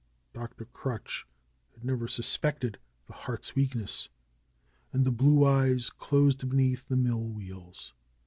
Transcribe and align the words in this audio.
Dr. 0.33 0.65
Crutch 0.65 1.27
had 1.75 1.85
never 1.85 2.07
sus 2.07 2.35
pected 2.35 2.77
the 3.05 3.13
heart's 3.13 3.53
weakness. 3.53 4.09
And 4.91 5.05
the 5.05 5.11
blue 5.11 5.45
eyes 5.45 5.91
closed 5.91 6.49
beneath 6.49 6.87
the 6.87 6.95
mill 6.97 7.21
wheels. 7.21 7.93